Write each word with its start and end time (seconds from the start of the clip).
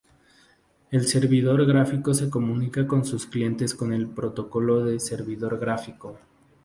El 0.89 1.05
servidor 1.05 1.63
gráfico 1.67 2.15
se 2.15 2.27
comunica 2.27 2.87
con 2.87 3.05
sus 3.05 3.27
clientes 3.27 3.75
con 3.75 3.93
el 3.93 4.07
protocolo 4.07 4.83
de 4.83 4.99
servidor 4.99 5.59
gráfico. 5.59 6.17